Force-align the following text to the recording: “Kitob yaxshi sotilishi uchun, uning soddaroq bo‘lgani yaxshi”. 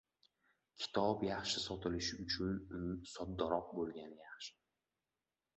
“Kitob 0.83 1.21
yaxshi 1.27 1.61
sotilishi 1.65 2.19
uchun, 2.25 2.57
uning 2.79 2.97
soddaroq 3.13 3.71
bo‘lgani 3.77 4.21
yaxshi”. 4.25 4.57